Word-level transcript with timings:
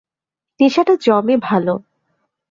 নেশাটা 0.59 0.93
জমে 1.01 1.35
ভালো। 1.41 1.73